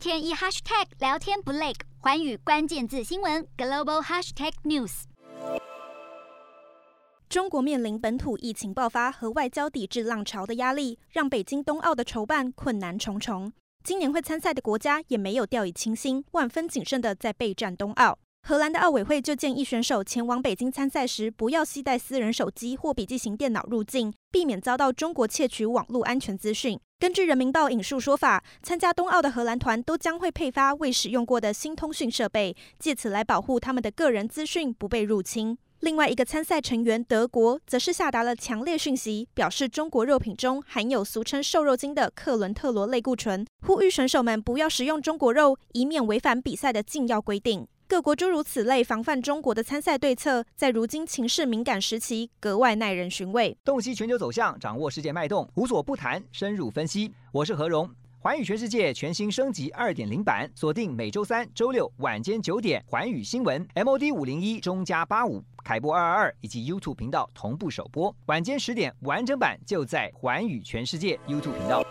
[0.00, 5.02] 天一 hashtag 聊天不累，寰宇关键字新闻 global hashtag news。
[7.28, 13.52] 中国面临本土疫情爆发和外交抵制浪潮的压力，让北京冬奥的筹办困难重重。
[13.84, 18.16] 今年会参赛的国家也没有掉以轻心，万分谨慎的在备战冬奥。
[18.48, 26.80] 荷兰的奥委会就建议选手前往北京参赛时，不要携带私人手机或笔记型电脑入境，避免遭到中国窃取网络安全资讯。
[27.00, 35.56] 根据人民报引述说法，参加冬奥的荷兰团都将会配发未使用过的新通讯设备，借此来保护他们的个人资讯不被入侵。
[35.78, 47.66] 另外一个参赛成员德国则是下达了强烈讯息，表示中国肉品中含有俗称“瘦肉精”的克伦特罗类固醇，呼吁选手们不要食用中国肉，以免违反比赛的禁药规定。
[47.90, 53.58] 各国诸如此类防范中国的参赛对策，在如今情势敏感时期格外耐人寻味。
[53.64, 57.12] 洞悉全球走向，掌握世界脉动，无所不谈，深入分析。
[57.32, 57.90] 我是何荣。
[58.20, 71.84] 环宇全世界全新升级二点零版，锁定每周三、周六晚间九点，环宇新闻 MOD 五零一中加八五凯播二二二以及 YouTube 频道同步首播，晚间十点完整版就在环宇全世界 YouTube 频道。